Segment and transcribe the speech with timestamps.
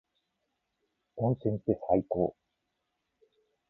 [1.17, 2.35] 温泉って最高。